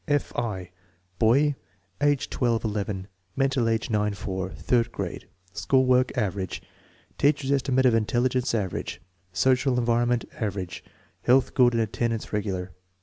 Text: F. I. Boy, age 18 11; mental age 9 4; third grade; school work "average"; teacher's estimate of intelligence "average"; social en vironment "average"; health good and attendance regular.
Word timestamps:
F. 0.07 0.35
I. 0.35 0.71
Boy, 1.19 1.53
age 2.01 2.27
18 2.33 2.59
11; 2.63 3.07
mental 3.35 3.69
age 3.69 3.91
9 3.91 4.15
4; 4.15 4.49
third 4.49 4.91
grade; 4.91 5.27
school 5.53 5.85
work 5.85 6.11
"average"; 6.17 6.59
teacher's 7.19 7.51
estimate 7.51 7.85
of 7.85 7.93
intelligence 7.93 8.55
"average"; 8.55 8.99
social 9.31 9.79
en 9.79 9.85
vironment 9.85 10.25
"average"; 10.41 10.83
health 11.21 11.53
good 11.53 11.73
and 11.73 11.83
attendance 11.83 12.33
regular. 12.33 12.71